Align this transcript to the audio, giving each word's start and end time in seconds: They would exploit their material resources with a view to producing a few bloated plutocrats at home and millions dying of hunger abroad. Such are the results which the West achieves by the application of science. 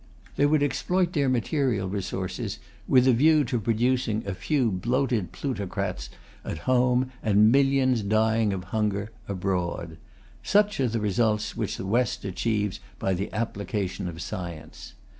They 0.35 0.47
would 0.47 0.63
exploit 0.63 1.13
their 1.13 1.29
material 1.29 1.87
resources 1.87 2.57
with 2.87 3.07
a 3.07 3.13
view 3.13 3.43
to 3.43 3.59
producing 3.59 4.23
a 4.25 4.33
few 4.33 4.71
bloated 4.71 5.31
plutocrats 5.31 6.09
at 6.43 6.57
home 6.65 7.11
and 7.21 7.51
millions 7.51 8.01
dying 8.01 8.51
of 8.51 8.63
hunger 8.73 9.11
abroad. 9.27 9.97
Such 10.41 10.79
are 10.79 10.87
the 10.87 10.99
results 10.99 11.55
which 11.55 11.77
the 11.77 11.85
West 11.85 12.25
achieves 12.25 12.79
by 12.97 13.13
the 13.13 13.31
application 13.31 14.07
of 14.07 14.23
science. 14.23 14.95